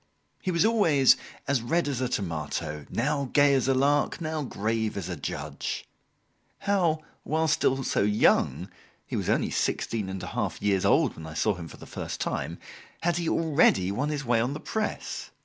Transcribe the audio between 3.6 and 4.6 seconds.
a lark, now